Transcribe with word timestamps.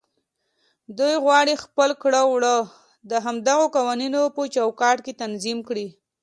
دوی 0.97 1.15
غواړي 1.25 1.53
خپل 1.63 1.89
کړه 2.03 2.21
وړه 2.31 2.55
د 3.09 3.11
همدغو 3.25 3.65
قوانينو 3.75 4.21
په 4.35 4.41
چوکاټ 4.55 4.97
کې 5.05 5.17
تنظيم 5.21 5.59
کړي. 5.69 5.87